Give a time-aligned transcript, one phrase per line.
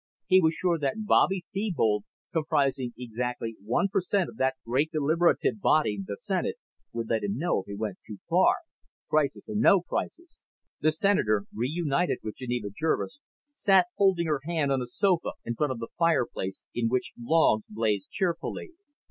[0.25, 5.99] He was sure that Bobby Thebold, comprising exactly one percent of that great deliberative body,
[6.03, 6.55] the Senate,
[6.91, 8.55] would let him know if he went too far,
[9.11, 10.43] crisis or no crisis.
[10.79, 13.19] The Senator, reunited with Geneva Jervis,
[13.51, 17.67] sat holding her hand on a sofa in front of the fireplace in which logs
[17.69, 18.71] blazed cheerfully.